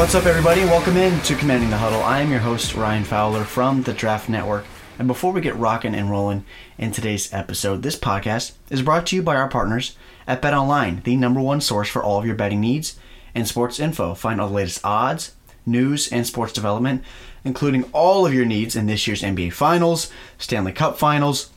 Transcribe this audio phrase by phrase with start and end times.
[0.00, 0.62] What's up, everybody?
[0.62, 2.02] Welcome in to Commanding the Huddle.
[2.02, 4.64] I am your host, Ryan Fowler from the Draft Network.
[4.98, 6.46] And before we get rocking and rolling
[6.78, 9.94] in today's episode, this podcast is brought to you by our partners
[10.26, 12.98] at Bet Online, the number one source for all of your betting needs
[13.34, 14.14] and sports info.
[14.14, 15.34] Find all the latest odds,
[15.66, 17.04] news, and sports development,
[17.44, 21.50] including all of your needs in this year's NBA Finals, Stanley Cup Finals,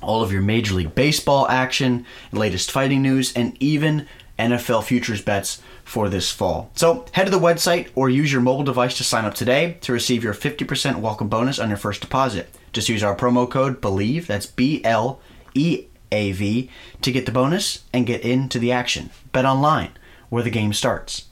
[0.00, 4.06] all of your Major League Baseball action, latest fighting news, and even
[4.42, 6.70] NFL futures bets for this fall.
[6.74, 9.92] So head to the website or use your mobile device to sign up today to
[9.92, 12.48] receive your 50% welcome bonus on your first deposit.
[12.72, 15.20] Just use our promo code BLEAV, that's B L
[15.54, 16.70] E A V,
[17.02, 19.10] to get the bonus and get into the action.
[19.32, 19.90] Bet online,
[20.28, 21.28] where the game starts.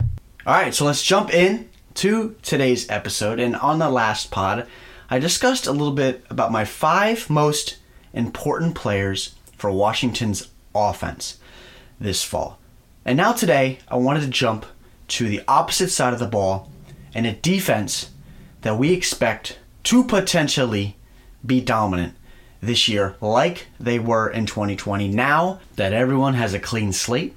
[0.47, 3.41] All right, so let's jump in to today's episode.
[3.41, 4.67] And on the last pod,
[5.09, 7.79] I discussed a little bit about my five most
[8.13, 11.39] important players for Washington's offense
[11.99, 12.59] this fall.
[13.05, 14.67] And now today, I wanted to jump
[15.09, 16.71] to the opposite side of the ball
[17.15, 18.11] and a defense
[18.63, 20.97] that we expect to potentially
[21.45, 22.15] be dominant
[22.61, 25.09] this year, like they were in 2020.
[25.09, 27.37] Now that everyone has a clean slate,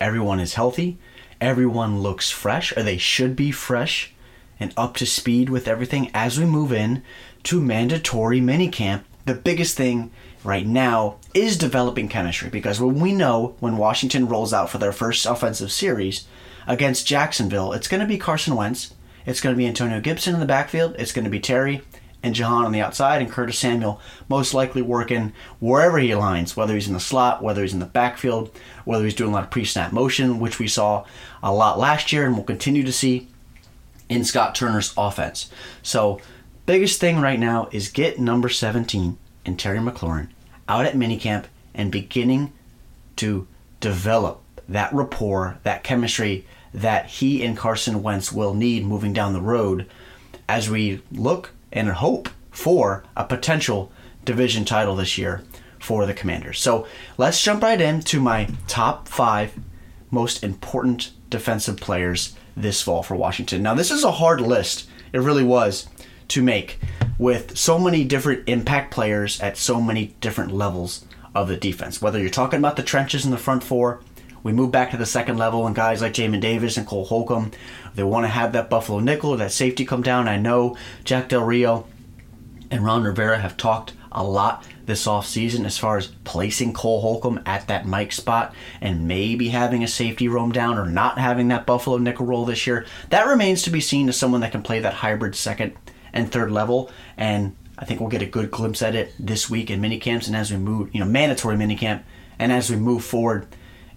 [0.00, 0.98] everyone is healthy,
[1.40, 4.12] everyone looks fresh, or they should be fresh
[4.58, 7.02] and up to speed with everything as we move in
[7.42, 9.02] to mandatory minicamp.
[9.26, 10.10] The biggest thing
[10.44, 14.92] right now is developing chemistry because when we know when Washington rolls out for their
[14.92, 16.26] first offensive series
[16.66, 18.94] against Jacksonville, it's going to be Carson Wentz,
[19.24, 21.82] it's going to be Antonio Gibson in the backfield, it's going to be Terry
[22.22, 26.74] and Jahan on the outside, and Curtis Samuel most likely working wherever he aligns, whether
[26.74, 28.50] he's in the slot, whether he's in the backfield,
[28.84, 31.04] whether he's doing a lot of pre-snap motion, which we saw
[31.42, 33.28] a lot last year and will continue to see
[34.08, 35.50] in Scott Turner's offense.
[35.82, 36.20] So,
[36.64, 40.28] biggest thing right now is get number 17 and Terry McLaurin
[40.68, 42.52] out at minicamp and beginning
[43.16, 43.46] to
[43.80, 49.40] develop that rapport, that chemistry that he and Carson Wentz will need moving down the
[49.40, 49.88] road
[50.48, 53.92] as we look and hope for a potential
[54.24, 55.42] division title this year
[55.78, 56.60] for the Commanders.
[56.60, 56.86] So
[57.18, 59.54] let's jump right into my top five
[60.10, 63.62] most important defensive players this fall for Washington.
[63.62, 64.88] Now, this is a hard list.
[65.12, 65.88] It really was
[66.28, 66.78] to make
[67.22, 71.04] with so many different impact players at so many different levels
[71.36, 72.02] of the defense.
[72.02, 74.00] Whether you're talking about the trenches in the front four,
[74.42, 77.52] we move back to the second level and guys like Jamin Davis and Cole Holcomb,
[77.94, 80.26] they want to have that Buffalo nickel that safety come down.
[80.26, 81.86] I know Jack Del Rio
[82.72, 87.40] and Ron Rivera have talked a lot this offseason as far as placing Cole Holcomb
[87.46, 91.66] at that Mike spot and maybe having a safety roam down or not having that
[91.66, 92.84] Buffalo nickel role this year.
[93.10, 95.76] That remains to be seen as someone that can play that hybrid second
[96.12, 96.90] and third level.
[97.16, 100.26] And I think we'll get a good glimpse at it this week in mini camps
[100.26, 102.04] and as we move, you know, mandatory mini camp
[102.38, 103.46] and as we move forward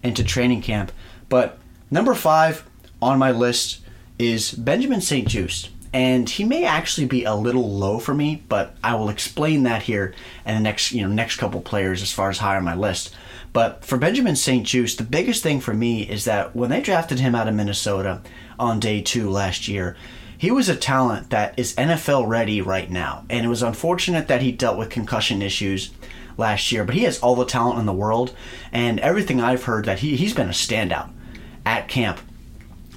[0.03, 0.91] into training camp.
[1.29, 1.59] But
[1.91, 2.63] number five
[3.01, 3.81] on my list
[4.17, 5.27] is Benjamin St.
[5.27, 5.69] Juste.
[5.93, 9.83] And he may actually be a little low for me, but I will explain that
[9.83, 10.13] here
[10.45, 13.15] in the next, you know, next couple players as far as higher on my list.
[13.53, 14.67] But for Benjamin St.
[14.67, 18.21] Juste, the biggest thing for me is that when they drafted him out of Minnesota
[18.59, 19.95] on day two last year,
[20.45, 23.25] he was a talent that is NFL ready right now.
[23.31, 25.89] And it was unfortunate that he dealt with concussion issues
[26.37, 28.35] last year, but he has all the talent in the world.
[28.71, 31.09] And everything I've heard that he, he's been a standout
[31.65, 32.19] at camp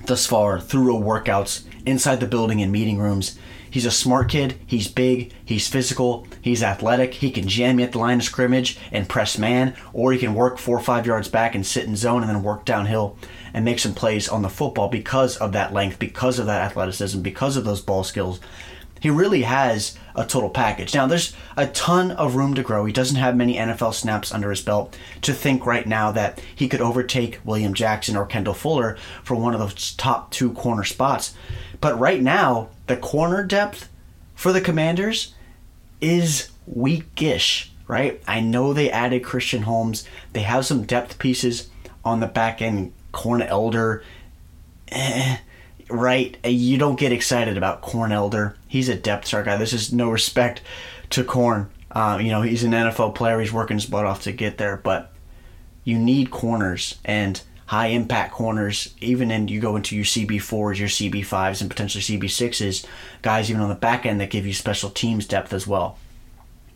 [0.04, 3.38] thus far through workouts inside the building and meeting rooms.
[3.70, 4.58] He's a smart kid.
[4.66, 5.32] He's big.
[5.44, 6.26] He's physical.
[6.40, 7.14] He's athletic.
[7.14, 10.34] He can jam you at the line of scrimmage and press man, or he can
[10.34, 13.16] work four or five yards back and sit in zone and then work downhill
[13.52, 17.20] and make some plays on the football because of that length, because of that athleticism,
[17.20, 18.40] because of those ball skills.
[19.00, 20.94] He really has a total package.
[20.94, 22.84] Now, there's a ton of room to grow.
[22.84, 26.68] He doesn't have many NFL snaps under his belt to think right now that he
[26.68, 31.34] could overtake William Jackson or Kendall Fuller for one of those top two corner spots.
[31.80, 33.88] But right now, the corner depth
[34.34, 35.34] for the Commanders
[36.00, 38.22] is weakish, right?
[38.26, 40.06] I know they added Christian Holmes.
[40.32, 41.68] They have some depth pieces
[42.04, 42.92] on the back end.
[43.12, 44.04] Corn Elder,
[44.88, 45.38] eh,
[45.88, 46.36] right?
[46.44, 48.56] You don't get excited about Corn Elder.
[48.66, 49.56] He's a depth chart guy.
[49.56, 50.62] This is no respect
[51.10, 51.70] to Corn.
[51.90, 53.40] Uh, you know, he's an NFL player.
[53.40, 55.12] He's working his butt off to get there, but
[55.84, 58.94] you need corners and high impact corners.
[58.98, 62.86] Even in you go into your CB fours, your CB fives, and potentially CB sixes,
[63.20, 65.98] guys even on the back end that give you special teams depth as well.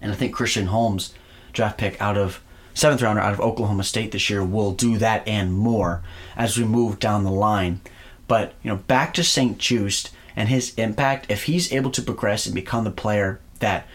[0.02, 1.14] And I think Christian Holmes,
[1.54, 2.42] draft pick out of
[2.74, 6.02] seventh rounder out of Oklahoma State this year, will do that and more
[6.36, 7.80] as we move down the line.
[8.28, 9.56] But you know, back to St.
[9.56, 11.30] Juste and his impact.
[11.30, 13.86] If he's able to progress and become the player that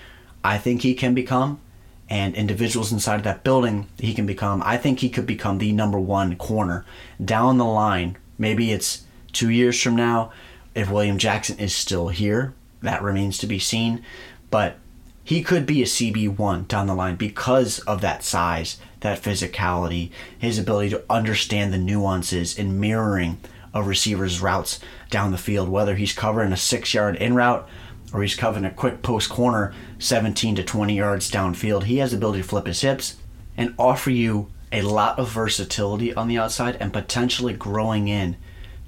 [0.43, 1.59] I think he can become,
[2.09, 5.71] and individuals inside of that building he can become, I think he could become the
[5.71, 6.85] number one corner
[7.23, 8.17] down the line.
[8.37, 10.31] Maybe it's two years from now.
[10.73, 14.03] If William Jackson is still here, that remains to be seen.
[14.49, 14.77] But
[15.23, 20.57] he could be a CB1 down the line because of that size, that physicality, his
[20.57, 23.37] ability to understand the nuances and mirroring
[23.73, 27.67] a receiver's routes down the field, whether he's covering a six yard in route
[28.13, 31.83] or he's covering a quick post corner 17 to 20 yards downfield.
[31.83, 33.17] He has the ability to flip his hips
[33.55, 38.35] and offer you a lot of versatility on the outside and potentially growing in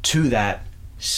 [0.04, 0.66] to that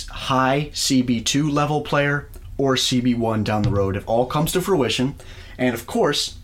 [0.09, 5.15] high CB2 level player or CB1 down the road if all comes to fruition.
[5.57, 6.37] And of course,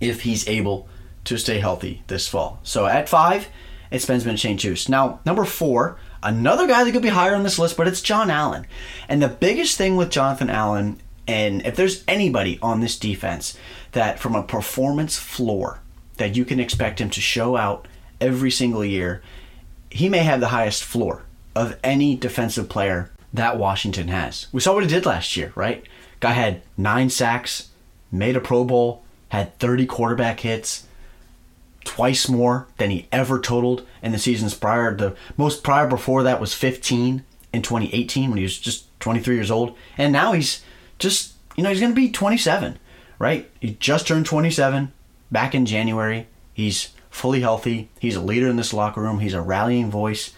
[0.00, 0.88] if he's able
[1.24, 2.60] to stay healthy this fall.
[2.62, 3.48] So at five,
[3.90, 4.88] it's Benjamin St-Juste.
[4.88, 8.30] Now, number four, another guy that could be higher on this list, but it's John
[8.30, 8.66] Allen.
[9.08, 13.56] And the biggest thing with Jonathan Allen, and if there's anybody on this defense
[13.92, 15.80] that from a performance floor
[16.16, 17.86] that you can expect him to show out
[18.20, 19.22] every single year,
[19.90, 21.22] he may have the highest floor
[21.54, 24.46] of any defensive player that Washington has.
[24.52, 25.84] We saw what he did last year, right?
[26.20, 27.68] Guy had nine sacks,
[28.10, 30.86] made a Pro Bowl, had 30 quarterback hits,
[31.84, 34.94] twice more than he ever totaled in the seasons prior.
[34.94, 39.50] The most prior before that was 15 in 2018 when he was just 23 years
[39.50, 39.76] old.
[39.96, 40.62] And now he's
[40.98, 42.78] just, you know, he's going to be 27,
[43.18, 43.50] right?
[43.60, 44.92] He just turned 27
[45.30, 46.26] back in January.
[46.52, 47.90] He's fully healthy.
[48.00, 49.20] He's a leader in this locker room.
[49.20, 50.32] He's a rallying voice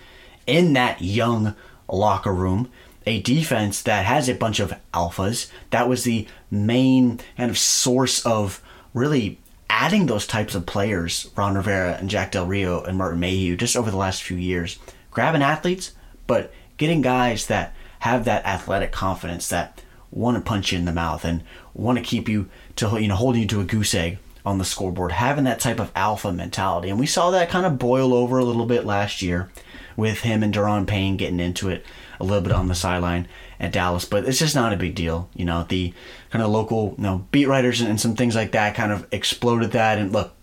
[0.46, 1.54] in that young
[1.88, 2.70] locker room.
[3.06, 5.50] A defense that has a bunch of alphas.
[5.70, 8.60] That was the main kind of source of
[8.92, 13.56] really adding those types of players, Ron Rivera and Jack Del Rio and Martin Mayhew,
[13.56, 14.78] just over the last few years,
[15.10, 15.92] grabbing athletes,
[16.26, 20.92] but getting guys that have that athletic confidence that want to punch you in the
[20.92, 21.42] mouth and
[21.74, 24.64] want to keep you to you know holding you to a goose egg on the
[24.64, 26.88] scoreboard, having that type of alpha mentality.
[26.88, 29.50] And we saw that kind of boil over a little bit last year
[29.96, 31.84] with him and Daron Payne getting into it
[32.20, 33.28] a little bit on the sideline
[33.58, 35.28] at Dallas, but it's just not a big deal.
[35.34, 35.92] You know, the
[36.30, 39.06] kind of local, you know, beat writers and, and some things like that kind of
[39.12, 39.98] exploded that.
[39.98, 40.34] And look,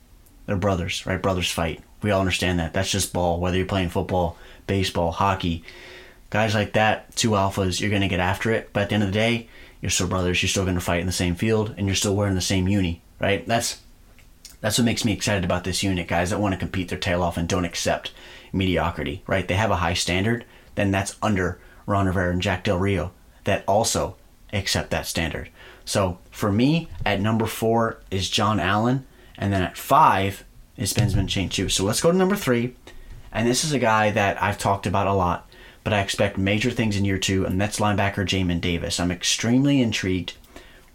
[0.46, 1.22] they're brothers, right?
[1.22, 1.82] Brothers fight.
[2.02, 2.74] We all understand that.
[2.74, 3.40] That's just ball.
[3.40, 4.38] Whether you're playing football,
[4.68, 5.64] baseball, hockey,
[6.30, 8.70] guys like that, two alphas, you're gonna get after it.
[8.74, 9.48] But at the end of the day,
[9.82, 10.42] you're still brothers.
[10.42, 13.02] You're still gonna fight in the same field, and you're still wearing the same uni,
[13.20, 13.48] right?
[13.48, 13.80] That's
[14.64, 17.22] that's what makes me excited about this unit, guys that want to compete their tail
[17.22, 18.14] off and don't accept
[18.54, 19.46] mediocrity, right?
[19.46, 23.12] They have a high standard, then that's under Ron Rivera and Jack Del Rio
[23.44, 24.16] that also
[24.52, 25.50] accept that standard.
[25.86, 29.06] So for me, at number four is John Allen,
[29.38, 30.44] and then at five
[30.78, 31.76] is Benjamin St-Juste.
[31.76, 32.76] So let's go to number three,
[33.32, 35.50] and this is a guy that I've talked about a lot,
[35.84, 39.00] but I expect major things in year two, and that's linebacker Jamin Davis.
[39.00, 40.34] I'm extremely intrigued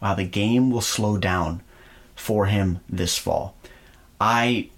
[0.01, 1.63] how the game will slow down
[2.15, 3.55] for him this fall.
[4.21, 4.71] I,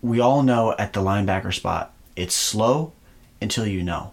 [0.00, 2.92] we all know at the linebacker spot, it's slow
[3.40, 4.12] until you know,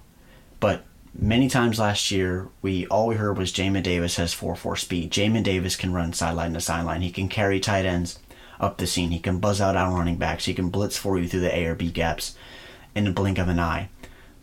[0.63, 5.11] but many times last year, we all we heard was Jamin Davis has 4-4 speed.
[5.11, 7.01] Jamin Davis can run sideline to sideline.
[7.01, 8.19] He can carry tight ends
[8.61, 9.09] up the seam.
[9.09, 10.45] He can buzz out out running backs.
[10.45, 12.37] He can blitz for you through the A or B gaps
[12.95, 13.89] in the blink of an eye.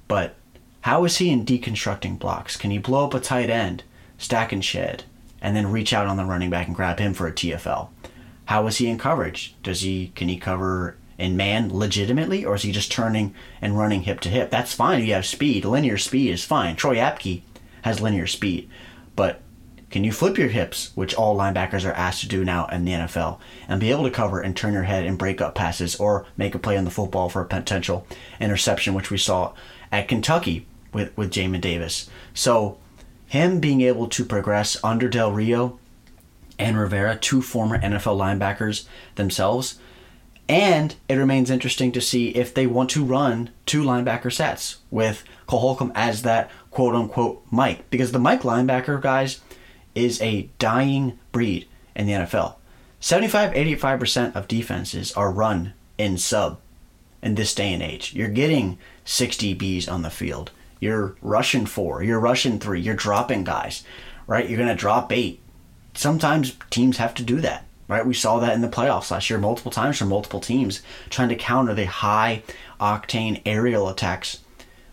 [0.08, 0.34] But
[0.82, 2.54] how is he in deconstructing blocks?
[2.54, 3.82] Can he blow up a tight end,
[4.18, 5.04] stack and shed,
[5.40, 7.88] and then reach out on the running back and grab him for a TFL?
[8.44, 9.54] How is he in coverage?
[9.62, 14.02] Does he can he cover in man legitimately, or is he just turning and running
[14.02, 14.50] hip to hip?
[14.50, 15.64] That's fine you have speed.
[15.64, 16.76] Linear speed is fine.
[16.76, 17.42] Troy Apke
[17.82, 18.68] has linear speed.
[19.14, 19.42] But
[19.90, 22.92] can you flip your hips, which all linebackers are asked to do now in the
[22.92, 26.26] NFL, and be able to cover and turn your head and break up passes or
[26.36, 28.06] make a play on the football for a potential
[28.40, 29.52] interception, which we saw
[29.92, 32.08] at Kentucky with, with Jamin Davis.
[32.34, 32.78] So
[33.26, 35.78] him being able to progress under Del Rio
[36.58, 38.86] and Rivera, two former NFL linebackers
[39.16, 39.78] themselves,
[40.50, 45.22] and it remains interesting to see if they want to run two linebacker sets with
[45.46, 47.88] Cole Holcomb as that quote unquote Mike.
[47.88, 49.40] Because the Mike linebacker, guys,
[49.94, 52.56] is a dying breed in the NFL.
[52.98, 56.58] 75 85% of defenses are run in sub
[57.22, 58.12] in this day and age.
[58.12, 60.50] You're getting 60 Bs on the field.
[60.80, 63.84] You're rushing four, you're rushing three, you're dropping guys,
[64.26, 64.48] right?
[64.48, 65.40] You're going to drop eight.
[65.94, 68.06] Sometimes teams have to do that, right?
[68.06, 70.80] We saw that in the playoffs last year multiple times from multiple teams
[71.10, 72.42] trying to counter the high
[72.80, 74.38] octane aerial attacks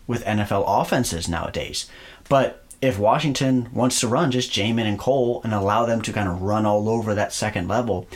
[0.07, 1.89] with NFL offenses nowadays.
[2.27, 6.27] But if Washington wants to run just Jamin and Cole and allow them to kind
[6.27, 8.07] of run all over that second level,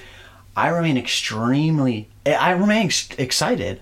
[0.56, 3.82] I remain extremely, I remain excited,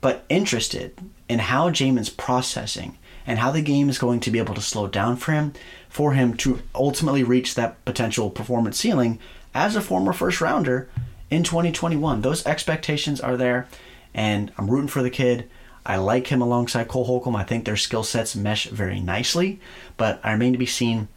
[0.00, 4.54] but interested in how Jamin's processing and how the game is going to be able
[4.54, 5.52] to slow down for him,
[5.88, 9.18] for him to ultimately reach that potential performance ceiling
[9.54, 10.88] as a former first rounder
[11.30, 12.20] in 2021.
[12.20, 13.68] Those expectations are there,
[14.14, 15.48] and I'm rooting for the kid.
[15.84, 17.36] I like him alongside Cole Holcomb.
[17.36, 19.60] I think their skill sets mesh very nicely,
[19.96, 21.08] but I remain to be seen.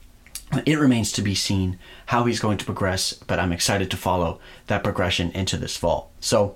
[0.66, 4.40] It remains to be seen how he's going to progress, but I'm excited to follow
[4.68, 6.12] that progression into this fall.
[6.20, 6.56] So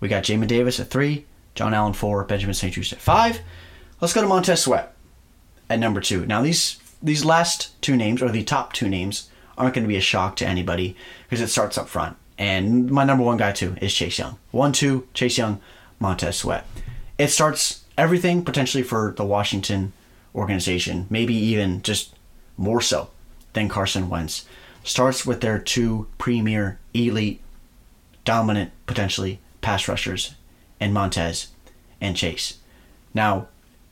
[0.00, 3.40] we got Jamin Davis at three, John Allen four, Benjamin St-Juste at five.
[4.00, 4.96] Let's go to Montez Sweat
[5.68, 6.24] at number two.
[6.26, 9.28] Now these these last two names, or the top two names,
[9.58, 12.16] aren't going to be a shock to anybody because it starts up front.
[12.38, 14.38] And my number one guy too is Chase Young.
[14.50, 15.60] One, two, Chase Young,
[15.98, 16.66] Montez Sweat
[17.20, 19.92] it starts everything potentially for the Washington
[20.34, 22.14] organization, maybe even just
[22.56, 23.10] more so
[23.52, 24.46] than Carson Wentz.
[24.84, 27.42] Starts with their two premier, elite,
[28.24, 30.34] dominant, potentially pass rushers
[30.80, 31.48] and Montez
[32.00, 32.56] and Chase.
[33.12, 33.48] Now,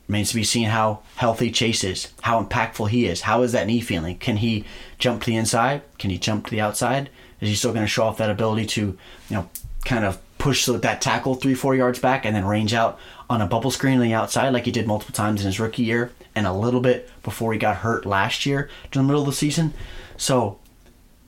[0.08, 3.20] remains to be seen how healthy Chase is, how impactful he is.
[3.22, 4.18] How is that knee feeling?
[4.18, 4.64] Can he
[4.98, 5.82] jump to the inside?
[5.98, 7.10] Can he jump to the outside?
[7.40, 8.98] Is he still going to show off that ability to, you
[9.36, 9.48] know,
[9.84, 12.98] kind of push that tackle three, four yards back and then range out
[13.28, 15.82] on a bubble screen on the outside like he did multiple times in his rookie
[15.82, 19.26] year and a little bit before he got hurt last year during the middle of
[19.26, 19.74] the season.
[20.16, 20.58] So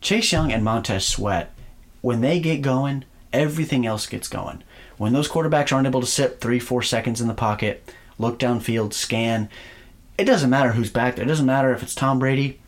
[0.00, 1.52] Chase Young and Montez Sweat,
[2.00, 4.62] when they get going, everything else gets going.
[4.96, 8.92] When those quarterbacks aren't able to sit three, four seconds in the pocket, look downfield,
[8.92, 9.48] scan,
[10.18, 11.24] it doesn't matter who's back there.
[11.24, 12.60] It doesn't matter if it's Tom Brady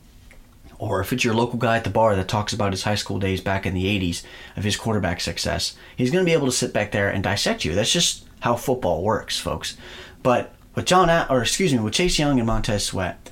[0.79, 3.19] or if it's your local guy at the bar that talks about his high school
[3.19, 4.25] days back in the 80s
[4.57, 5.77] of his quarterback success.
[5.95, 7.75] He's going to be able to sit back there and dissect you.
[7.75, 9.77] That's just how football works, folks.
[10.23, 13.31] But with John, or excuse me, with Chase Young and Montez Sweat,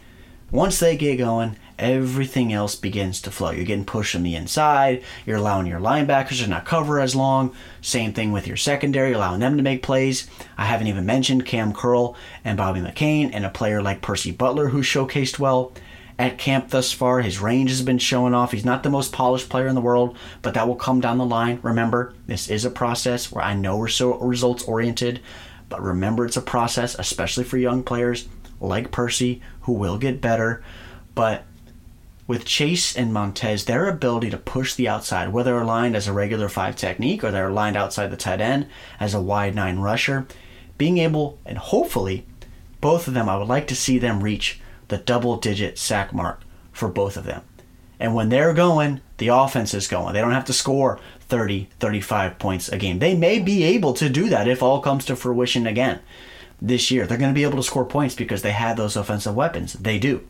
[0.50, 3.50] once they get going, everything else begins to flow.
[3.50, 5.02] You're getting pushed on the inside.
[5.26, 7.54] You're allowing your linebackers to not cover as long.
[7.80, 10.28] Same thing with your secondary, allowing them to make plays.
[10.56, 14.68] I haven't even mentioned Cam Curl and Bobby McCain and a player like Percy Butler
[14.68, 15.72] who showcased well
[16.18, 17.22] at camp thus far.
[17.22, 18.52] His range has been showing off.
[18.52, 21.24] He's not the most polished player in the world, but that will come down the
[21.24, 21.58] line.
[21.62, 25.20] Remember, this is a process where I know we're so results oriented,
[25.70, 28.28] but remember it's a process, especially for young players
[28.60, 30.62] like Percy who will get better.
[31.14, 31.44] But
[32.30, 36.48] with Chase and Montez, their ability to push the outside, whether aligned as a regular
[36.48, 38.68] five technique or they're aligned outside the tight end
[39.00, 40.28] as a wide nine rusher,
[40.78, 42.24] being able and hopefully
[42.80, 46.42] both of them, I would like to see them reach the double digit sack mark
[46.70, 47.42] for both of them.
[47.98, 50.14] And when they're going, the offense is going.
[50.14, 53.00] They don't have to score 30, 35 points a game.
[53.00, 55.98] They may be able to do that if all comes to fruition again
[56.62, 57.08] this year.
[57.08, 59.72] They're going to be able to score points because they have those offensive weapons.
[59.72, 60.28] They do.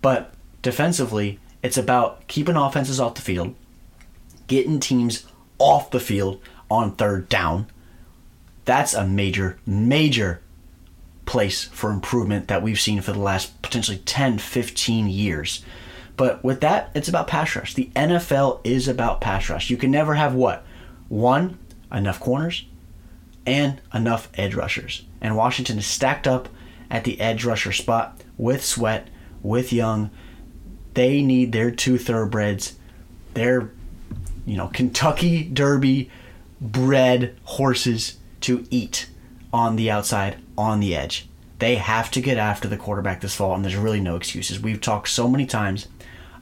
[0.00, 0.33] But
[0.64, 3.54] defensively, it's about keeping offenses off the field,
[4.48, 5.26] getting teams
[5.58, 7.68] off the field on third down.
[8.64, 10.40] That's a major, major
[11.26, 15.64] place for improvement that we've seen for the last potentially 10, 15 years.
[16.16, 17.74] But with that, it's about pass rush.
[17.74, 19.70] The NFL is about pass rush.
[19.70, 20.64] You can never have what?
[21.08, 21.58] One,
[21.92, 22.64] enough corners
[23.46, 25.04] and enough edge rushers.
[25.20, 26.48] And Washington is stacked up
[26.90, 29.08] at the edge rusher spot with Sweat,
[29.42, 30.10] with Young.
[30.94, 32.76] They need their two thoroughbreds,
[33.34, 33.70] their,
[34.46, 36.10] you know, Kentucky Derby
[36.60, 39.08] bred horses to eat
[39.52, 41.28] on the outside on the edge.
[41.58, 44.60] They have to get after the quarterback this fall, and there's really no excuses.
[44.60, 45.88] We've talked so many times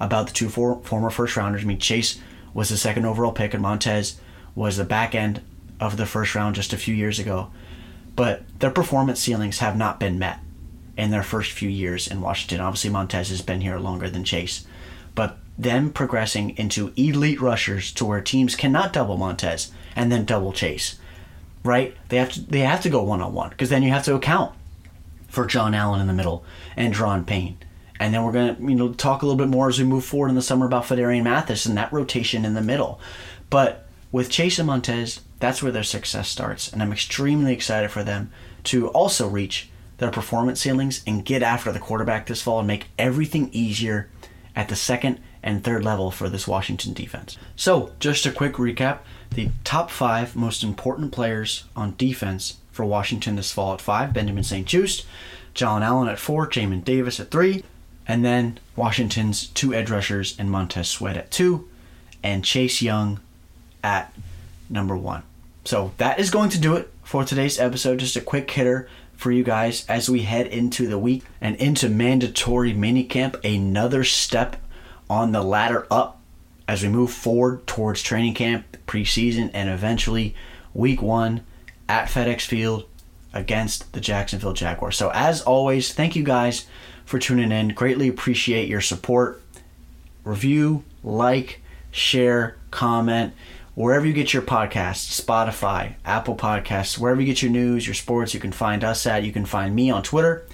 [0.00, 1.62] about the two for, former first rounders.
[1.62, 2.20] I mean, Chase
[2.54, 4.20] was the second overall pick, and Montez
[4.54, 5.42] was the back end
[5.80, 7.50] of the first round just a few years ago.
[8.16, 10.40] But their performance ceilings have not been met
[10.96, 12.60] in their first few years in Washington.
[12.60, 14.66] Obviously, Montez has been here longer than Chase.
[15.14, 20.52] But them progressing into elite rushers to where teams cannot double Montez and then double
[20.52, 20.98] Chase
[21.64, 21.96] right?
[22.08, 24.14] They have to they have to go one on one because then you have to
[24.14, 24.54] account
[25.28, 26.44] for John Allen in the middle
[26.76, 27.58] and Daron Payne.
[27.98, 30.28] And then we're gonna you know talk a little bit more as we move forward
[30.28, 33.00] in the summer about Phidarian Mathis and that rotation in the middle.
[33.50, 38.04] But with Chase and Montez, that's where their success starts, and I'm extremely excited for
[38.04, 38.30] them
[38.64, 39.70] to also reach
[40.02, 44.08] their performance ceilings and get after the quarterback this fall and make everything easier
[44.54, 47.38] at the second and third level for this Washington defense.
[47.56, 48.98] So, just a quick recap
[49.30, 54.44] the top five most important players on defense for Washington this fall at five Benjamin
[54.44, 54.66] St.
[54.66, 55.06] Juste,
[55.54, 57.64] Jalen Allen at four, Jamin Davis at three,
[58.06, 61.68] and then Washington's two edge rushers and Montez Sweat at two,
[62.22, 63.20] and Chase Young
[63.82, 64.12] at
[64.68, 65.22] number one.
[65.64, 67.98] So that is going to do it for today's episode.
[67.98, 71.88] Just a quick hitter for you guys as we head into the week and into
[71.88, 73.42] mandatory minicamp.
[73.44, 74.56] Another step
[75.08, 76.20] on the ladder up
[76.66, 80.34] as we move forward towards training camp, preseason, and eventually
[80.74, 81.44] week one
[81.88, 82.88] at FedEx Field
[83.32, 84.96] against the Jacksonville Jaguars.
[84.96, 86.66] So, as always, thank you guys
[87.04, 87.68] for tuning in.
[87.68, 89.42] Greatly appreciate your support.
[90.24, 93.34] Review, like, share, comment,
[93.74, 98.34] wherever you get your podcasts Spotify, Apple Podcasts, wherever you get your news, your sports,
[98.34, 99.24] you can find us at.
[99.24, 100.46] You can find me on Twitter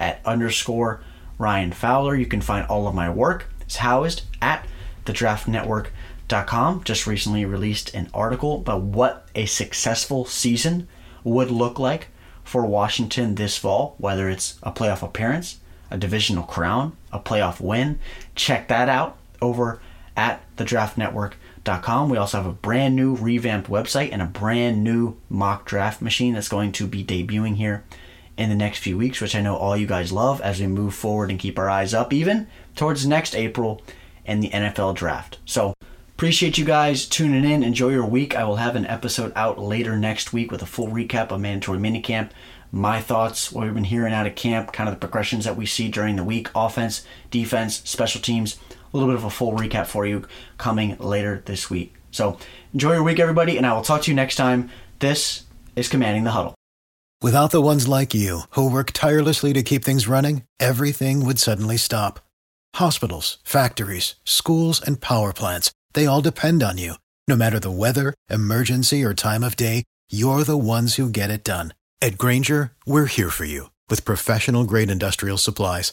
[0.00, 1.02] at underscore
[1.38, 2.16] Ryan Fowler.
[2.16, 3.46] You can find all of my work.
[3.60, 4.66] It's housed at
[5.04, 6.84] thedraftnetwork.com.
[6.84, 10.88] Just recently released an article about what a successful season
[11.24, 12.08] would look like
[12.42, 15.60] for Washington this fall, whether it's a playoff appearance,
[15.90, 17.98] a divisional crown, a playoff win.
[18.34, 19.80] Check that out over
[20.16, 21.38] at thedraftnetwork.com.
[21.64, 26.34] We also have a brand new revamped website and a brand new mock draft machine
[26.34, 27.84] that's going to be debuting here
[28.36, 30.94] in the next few weeks, which I know all you guys love as we move
[30.94, 33.80] forward and keep our eyes up even towards next April
[34.26, 35.38] and the NFL draft.
[35.44, 35.74] So,
[36.14, 37.62] appreciate you guys tuning in.
[37.62, 38.36] Enjoy your week.
[38.36, 41.78] I will have an episode out later next week with a full recap of mandatory
[41.78, 42.30] minicamp,
[42.70, 45.66] my thoughts, what we've been hearing out of camp, kind of the progressions that we
[45.66, 48.56] see during the week, offense, defense, special teams.
[48.92, 50.26] A little bit of a full recap for you
[50.58, 51.94] coming later this week.
[52.10, 52.36] So,
[52.74, 54.70] enjoy your week, everybody, and I will talk to you next time.
[54.98, 55.44] This
[55.74, 56.54] is Commanding the Huddle.
[57.22, 61.76] Without the ones like you, who work tirelessly to keep things running, everything would suddenly
[61.76, 62.20] stop.
[62.74, 66.94] Hospitals, factories, schools, and power plants, they all depend on you.
[67.28, 71.44] No matter the weather, emergency, or time of day, you're the ones who get it
[71.44, 71.74] done.
[72.00, 75.92] At Grainger, we're here for you with professional grade industrial supplies.